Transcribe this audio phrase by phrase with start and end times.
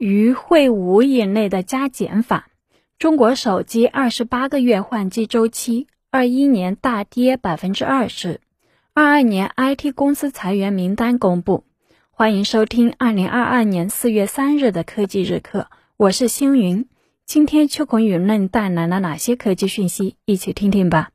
[0.00, 2.48] 于会五以内的加减法。
[2.98, 8.40] 中国手机二十八个月换机周期，二一年大跌百分之二十。
[8.94, 11.64] 二二年 IT 公司裁员名单公布。
[12.08, 15.66] 欢迎收听二零二二年四月三日的科技日课，
[15.98, 16.88] 我是星云。
[17.26, 20.16] 今天秋孔舆论带来了哪些科技讯息？
[20.24, 21.10] 一起听听吧。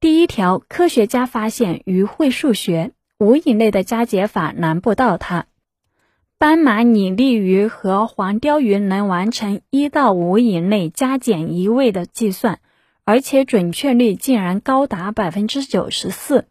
[0.00, 2.90] 第一条，科学家发现鱼会数学，
[3.20, 5.46] 五以内的加减法难不到它。
[6.44, 12.58] 斑马拟鲤鱼和黄鲷鱼能完成一到五以内加减一位的计算，
[13.06, 16.44] 而且准确率竟然高达百分之九十四。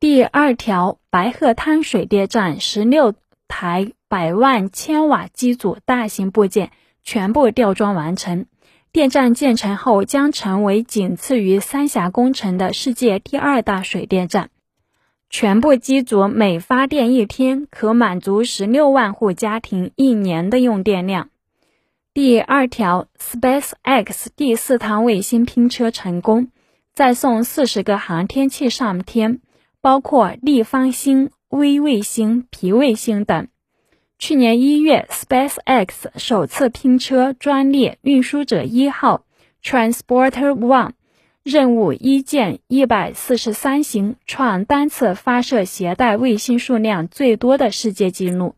[0.00, 3.12] 第二条，白鹤滩水电站十六
[3.46, 6.70] 台百万千瓦机组大型部件
[7.02, 8.46] 全部吊装完成，
[8.90, 14.48] 电站建成后将成为仅次于三峡工程的世界第二大水电站。
[15.32, 21.30] 全部机组每发电一天，可满足十六万户家庭一年的用电量。
[22.12, 26.48] 第二条，SpaceX 第四趟卫星拼车成功，
[26.92, 29.40] 再送四十个航天器上天，
[29.80, 33.48] 包括立方星、微卫星、皮卫星等。
[34.18, 39.24] 去年一月，SpaceX 首次拼车专列运输者一号
[39.64, 40.90] Transporter One。
[41.44, 48.54] 任务一箭一百四十三星，创单次发射携带卫星数量最多的世界纪录，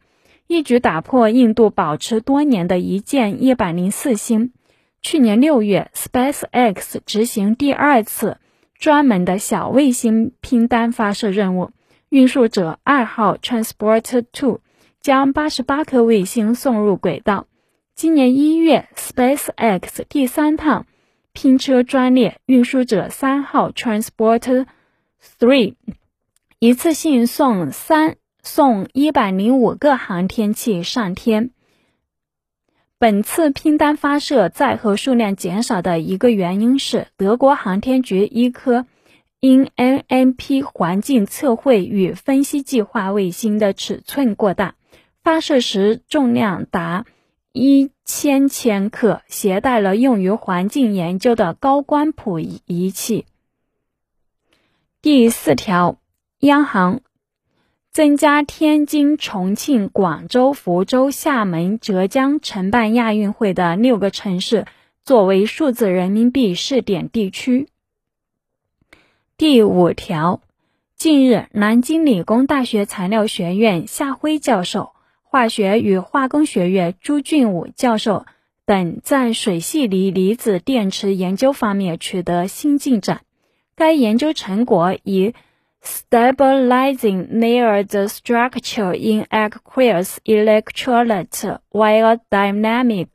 [0.47, 4.53] 一举打破印度保持多年的一箭一百零四星。
[5.01, 8.37] 去年六月，SpaceX 执行第二次
[8.79, 11.71] 专门的小卫星拼单发射任务，
[12.11, 14.61] 运输者二号 Transporter Two
[15.01, 17.47] 将八十八颗卫星送入轨道。
[17.95, 20.85] 今年一月，SpaceX 第三趟。
[21.35, 24.67] 拼车专列运输者三号 Transporter
[25.39, 25.75] Three
[26.61, 31.51] 一次性送三送一百零五个航天器上天。
[32.99, 38.87] 本次拼单发射载荷数量减少的一个原因是德国航天局一颗
[39.41, 44.77] 因 NMP 环境测绘与分析计划卫星的尺寸过大，
[45.25, 47.05] 发射时重量达。
[47.57, 53.27] 一千千克，携带了用于环境研究的高光谱仪器。
[55.01, 56.01] 第四条，
[56.41, 57.01] 央行
[57.93, 64.67] 增加天津、重庆、广州、福州、厦门、浙江承办亚运会的六个城市
[65.05, 67.69] 作为数字人民币试点地区。
[69.37, 70.41] 第五条，
[70.97, 74.94] 近日，南京理工大学材料学院夏辉教授。
[75.35, 78.25] 化学与化工学院朱俊武教授
[78.65, 83.23] 等在水系锂离子电池研究方面取得新进展。
[83.75, 85.35] 该研究成果以
[85.83, 93.09] “stabilizing near the structure in aqueous electrolyte while dynamic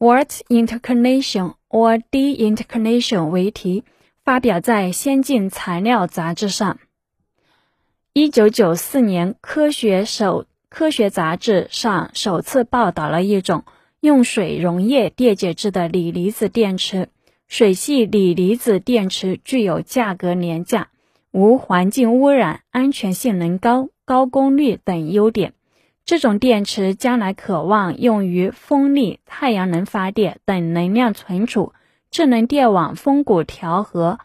[0.00, 3.84] water interconnection or deinterconnection” 为题，
[4.24, 6.80] 发表在《先进材料》杂志上。
[8.12, 10.46] 一九九四年，科学首。
[10.70, 13.64] 科学杂志上首次报道了一种
[14.00, 17.08] 用水溶液电解质的锂离子电池。
[17.48, 20.90] 水系锂离子电池具有价格廉价、
[21.32, 25.54] 无环境污染、安全性能高、高功率等优点。
[26.04, 31.72] 这种电池将来可望用于风力、太阳能发电等能量存储、
[32.12, 34.20] 智能电网峰谷调和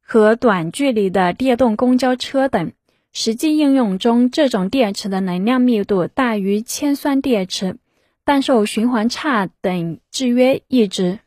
[0.00, 2.72] 和短距离的电动公交车等。
[3.18, 7.78] 实际应用中，这种电池的能量密度大于铅酸电池，
[8.26, 11.20] 但受循环差等制约，一直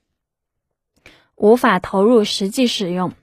[1.36, 3.14] 无法投入实际使用。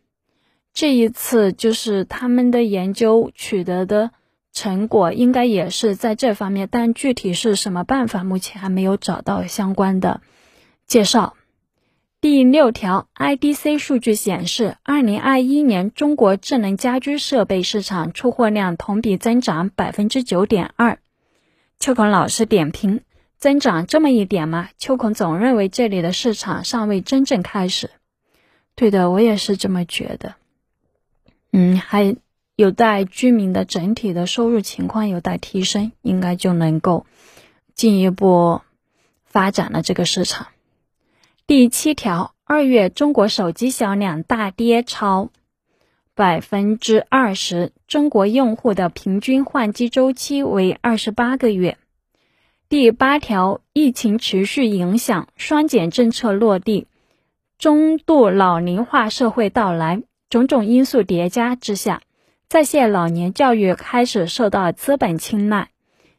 [0.74, 4.10] 这一次就是他们的研究取得的
[4.52, 10.20] 成果，应该也是在这方面，但具体是什么办法，目前还没有找到相关的
[10.88, 11.36] 介绍。
[12.26, 20.98] 第六条，IDC 数据显示，二零二一年中国智能家居设备市场出货量同比增长百分之九点二。
[21.78, 23.02] 秋孔老师点评：
[23.38, 24.70] 增长这么一点吗？
[24.76, 27.90] 秋孔总认为这里的市场尚未真正开始。
[28.74, 30.34] 对的，我也是这么觉得。
[31.52, 32.16] 嗯，还
[32.56, 37.06] 有待居民的整体的收入情况有待提升，应该就能够
[37.76, 38.62] 进一步
[39.26, 40.48] 发展了这个市场。
[41.48, 45.30] 第七条，二月中国手机销量大跌超
[46.12, 51.78] 百分之二十，中国用户的平均换机周期为二十八个月。
[52.68, 56.88] 第八条，疫情持续影响，双减政策落地，
[57.58, 62.02] 中度老龄化社会到来，种种因素叠加之下，
[62.48, 65.68] 在线老年教育开始受到资本青睐。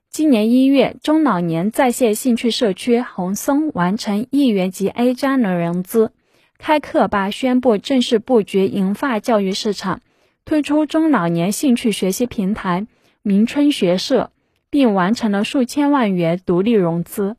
[0.09, 6.11] 今年一月，中老年在线兴趣社区红松完成亿元级 A 加轮融资，
[6.57, 10.01] 开课吧宣布正式布局银发教育市场，
[10.43, 12.87] 推出中老年兴趣学习平台
[13.21, 14.31] “明春学社”，
[14.71, 17.35] 并完成了数千万元独立融资。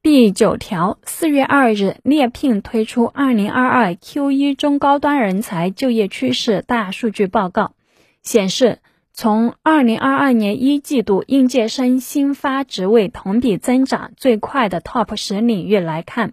[0.00, 7.74] 第九条，四月二日，猎聘推出二零二二 Q 一中高端人才就业趋势大数据报告，
[8.22, 8.78] 显示，
[9.14, 16.32] 从二零二二年一季度应届生新发职位同比增长最快的 TOP 十领域来看，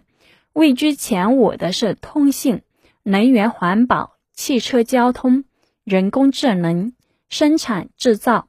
[0.54, 2.62] 位居前五的是通信、
[3.02, 5.44] 能源环保、汽车交通、
[5.84, 6.94] 人工智能、
[7.28, 8.48] 生产制造。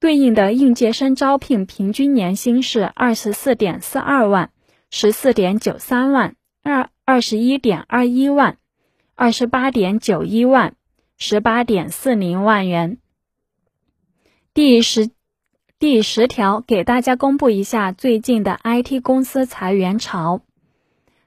[0.00, 4.50] 对应的应届生招聘平均年薪是二十四点四二万。
[4.88, 8.56] 十四点九三万，二二十一点二一万，
[9.16, 10.74] 二十八点九一万，
[11.18, 12.98] 十八点四零万元。
[14.56, 15.10] 第十
[15.78, 20.40] 第十条，给大家公布一下最近的 IT 公司裁员潮。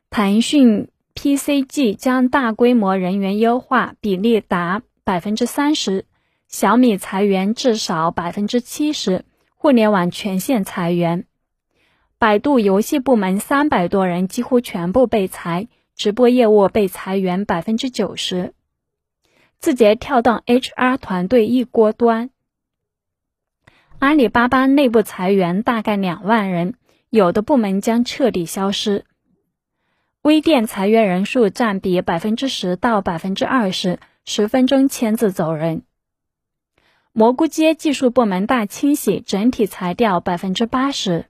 [0.10, 6.06] 腾讯 PCG 将大规模人员优化，比例达百分之三十；
[6.48, 11.28] 小米裁员至少百分之七十，互联网全线裁员。
[12.18, 18.56] 百度游戏部门三百多人几乎全部被裁，直播业务被裁员百分之九十。
[19.60, 22.32] 字节跳动 HR 团队一锅端。
[24.00, 26.76] 阿里巴巴内部裁员大概两万人，
[27.10, 29.04] 有的部门将彻底消失。
[30.22, 35.84] 微店裁员人数占比百分之十到百分之二十，十分钟签字走人。
[37.12, 41.26] 蘑菇街技术部门大清洗，整体裁掉百分之八十。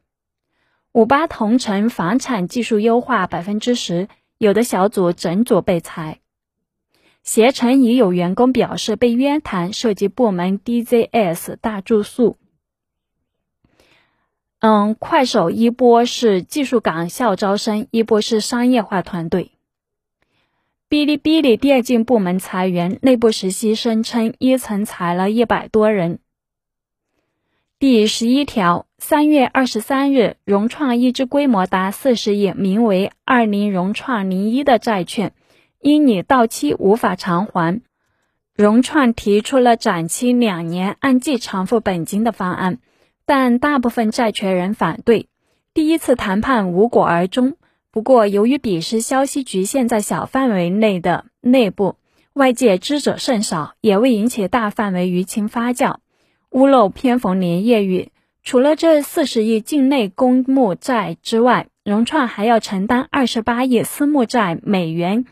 [0.91, 4.07] 五八同城房产技术优化百分之十，
[4.37, 6.19] 有的小组整组被裁。
[7.23, 12.37] 携程已有员工表示被约谈，涉及部门 DZS 大住宿。
[14.59, 19.51] 嗯，快手一波是技术岗校招生，一波是商业化团队。
[20.89, 26.19] 哔哩哔哩电竞部门裁员，内部实习生称一层裁了一百多人。
[27.79, 28.85] 第十一条。
[29.01, 35.31] 三月二十三日，融创一支规模达四十亿、名为“二零融创零一”的债券，
[35.79, 37.79] 因已到期无法偿还，
[38.53, 42.79] 融创提出了展期两年、按季偿付本金的方案，
[43.29, 45.27] 但大部分债权人反对，
[45.75, 47.57] 第一次谈判无果而终。
[47.91, 51.97] 不过，由于彼时消息局限在小范围内的内部，
[52.33, 55.97] 外界知者甚少，也未引起大范围舆情发酵，
[56.49, 58.09] 屋漏偏逢连夜雨。
[58.41, 65.25] 除了这四十亿境内公募债之外，融创还要承担二十八亿私募债美元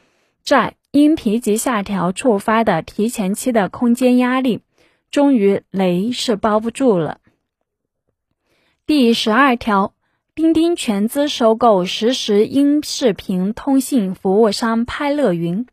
[0.44, 4.62] 债因评级下调触发的提前期的空间压力，
[5.10, 7.22] 终于雷是包不住了。
[8.88, 9.92] 第十二条，
[10.34, 15.66] 钉钉全资收购实时音视频通信服务商拍乐云。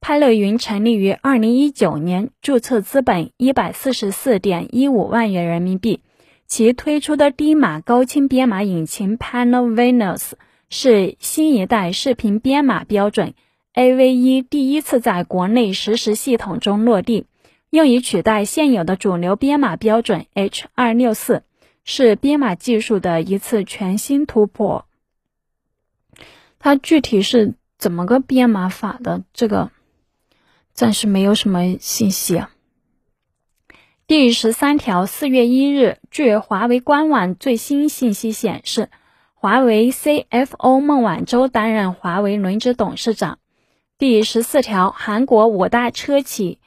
[0.00, 6.00] 拍乐云成立于二零一九年，注册资本一百四十四点一五万元人民币。
[6.48, 10.32] 其推出的低码高清编码引擎 Panel Venus
[10.68, 13.34] 是新一代视频编码标准
[13.74, 17.26] AV1 第一次在国内实时系统中落地，
[17.70, 21.42] 用以取代现有的主流编码标准 H264，
[21.90, 24.84] 是编码技术的一次全新突破。
[26.58, 29.22] 它具体是怎么个编码法的？
[29.32, 29.70] 这个
[30.74, 32.42] 暂时没有什么信息。
[34.06, 38.90] 第十三条，四月一日，据华为官网最新信息显示，
[39.32, 43.38] 华为 CFO 孟晚舟担任华为轮值董事长。
[43.96, 46.58] 第十四条，韩国五大车企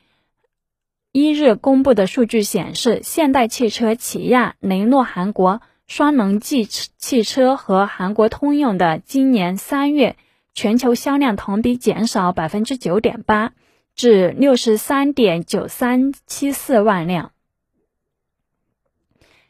[1.11, 10.15] 一日公布的数据显示，现代汽车、起亚、雷诺韩国、双能汽汽车和韩国通用的今年三月
[10.53, 13.53] 全球销量同比减少百分之九点八。
[13.93, 17.33] 至六十三点九三七四万辆。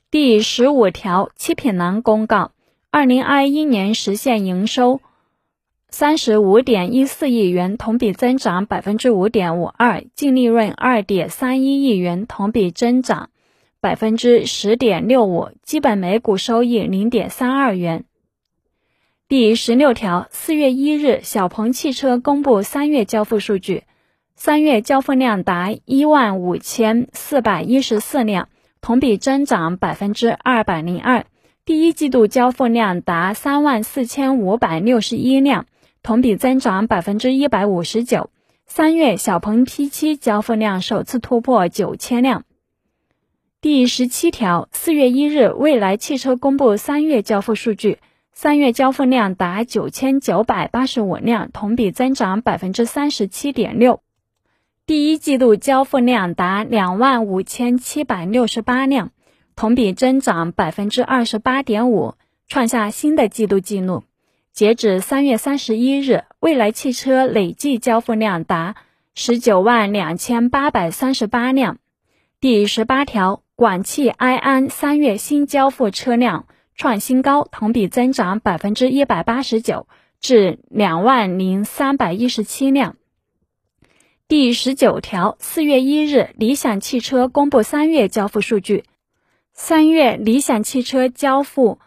[0.10, 2.52] 第十五条，七品蓝公告，
[2.90, 5.00] 二零二一年实现营收
[5.94, 13.30] 三十五点一四亿元，同比增长百分之五点五二，净利润二点三一亿元，同比增长
[13.82, 18.06] 百分之十点六五，基本每股收益零点三二元。
[19.28, 23.84] 第十六条，四月一日，小鹏汽车公布三月交付数据。
[24.34, 28.48] 三月交付量达一万五千四百一十四辆，
[28.80, 31.26] 同比增长百分之二百零二。
[31.64, 35.68] 第一季度交付量达三万四千五百六十一辆，
[36.04, 38.30] 同比增长百分之一百五十九。
[38.66, 42.46] 三月小鹏 P7 交付量首次突破九千辆。
[43.60, 48.00] 第十七条，四月一日，蔚来汽车公布三月交付数据，
[48.34, 54.02] 三月交付量达九千九百八十五辆，同比增长百分之三十七点六。
[54.88, 59.12] 第一季度交付量达两万五千七百六十八辆，
[59.56, 62.16] 同比增长百分之二十八点五，
[62.48, 64.04] 创下新的季度纪录。
[64.54, 68.76] 截止三月三十一日，蔚来汽车累计交付量达
[69.16, 71.78] 十九万两千八百三十八辆。
[72.40, 73.44] 第十八条。
[73.54, 79.86] 广汽埃安三月新交付车辆创新高，同比增长百分之一百八十九，
[80.20, 82.96] 至两万零三百一十七辆。
[84.28, 88.84] 第十九条，四月一日，理想汽车公布三月交付数据，
[89.54, 91.78] 三月理想汽车交付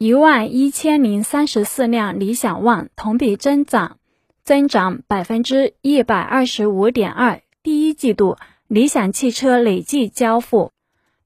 [0.00, 3.98] 一万一千零三十四辆理想 ONE，同比增长
[4.44, 7.42] 增长百分之一百二十五点二。
[7.64, 8.36] 第一季度，
[8.68, 10.70] 理想汽车累计交付。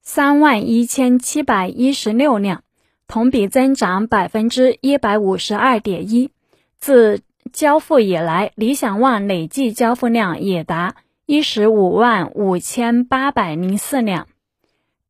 [0.01, 2.63] 三万一千七百一十六辆，
[3.07, 6.31] 同比增长百分之一百五十二点一。
[6.79, 7.21] 自
[7.53, 14.29] 交付以来，理想 ONE 累计交付量也达一十五万五千八百零四辆。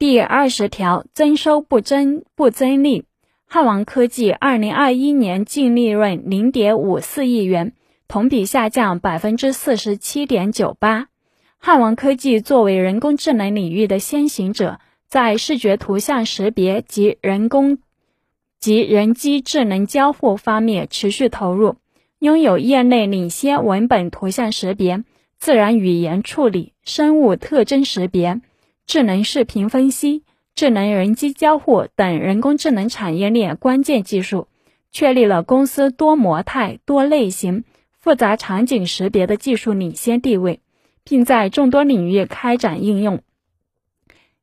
[0.01, 3.05] 第二十条，增收不增不增利。
[3.55, 7.75] 汉王科技二零二一年净利润零点五四亿元，
[8.09, 11.09] 同比下降百分之四十七点九八。
[11.59, 17.77] 汉王科技作为人工智能领域的先行者，在视觉图像识别及人工
[18.59, 21.77] 及人机智能交互方面持续投入，
[22.21, 25.05] 拥有业内领先文本图像识别、
[25.37, 28.41] 自然语言处理、生物特征识别、
[28.87, 30.23] 智能视频分析、
[30.55, 34.49] 智能人机交互等人工智能产业链关键技术，
[34.91, 37.65] 确立了公司多模态、多类型、
[37.99, 40.61] 复杂场景识别的技术领先地位。
[41.05, 43.23] 并在众多领域开展应用。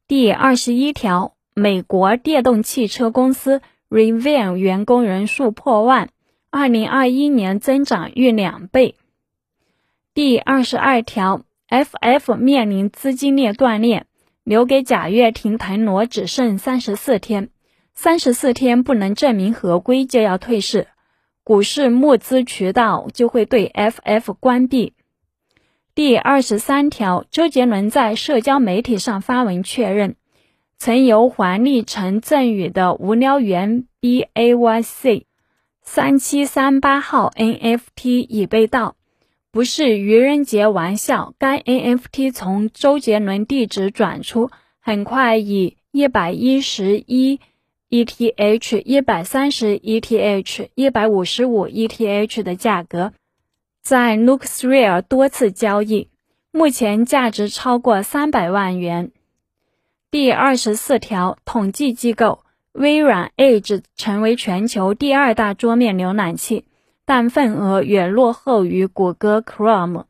[0.08, 6.10] 第二十一条，美国电动汽车公司 Rivian 员工人数破万，
[6.50, 8.96] 二零二一年增长逾两倍。
[10.14, 14.06] 第二十二条，FF 面临资金链断裂，
[14.50, 17.52] 留给贾跃亭腾挪只剩三十四天，
[17.94, 20.88] 三十四天不能证明合规就要退市，
[21.44, 24.94] 股市募资渠道就会对 FF 关闭。
[25.94, 30.16] 第二十三条，周杰伦在社交媒体上发文确认，
[30.80, 35.28] 曾由黄立成赠予的无聊猿 B A Y C
[35.84, 38.96] 三七三八号 N F T 已被盗，
[39.52, 41.34] 不是愚人节玩笑。
[41.40, 47.40] 该 N F T 从周杰伦地址转出，很快以一百一十一
[47.90, 53.14] E T H、一百三十 E T H、一百五十五 E T H 的价格。
[53.82, 56.10] 在 LooksRare 多次交易，
[56.52, 59.12] 目前价值超过三百万元。
[60.12, 66.66] 第二十四条，统计机构微软 Edge 成为全球第二大桌面浏览器，
[67.10, 70.04] 但份额远落后于谷歌 Chrome。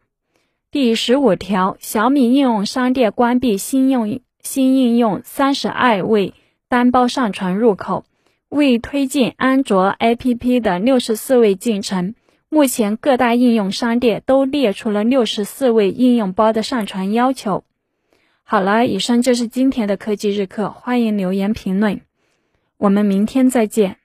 [0.69, 6.33] 第十五条，小米应用商店关闭新用新应用三十二位
[6.67, 8.03] 单包上传入口，
[8.49, 12.15] 为推进安卓 APP 的六十四位进程。
[12.49, 17.63] 目前各大应用商店都列出了六十四位应用包的上传要求。
[18.43, 22.01] 好了，以上就是今天的科技日课，欢迎留言评论，
[22.77, 23.95] 我们明天再见。